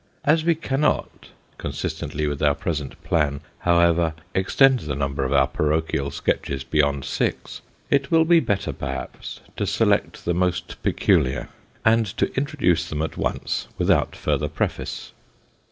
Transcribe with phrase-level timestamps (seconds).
[0.25, 1.27] As wo cannot,
[1.59, 7.61] consistently with our present plan, however, extend the number of our parochial sketches beyond six,
[7.91, 8.47] it will be IO Sketches by Bos.
[8.47, 11.49] better perhaps, to select the most peculiar,
[11.85, 15.11] and to introduce them at once without further preface.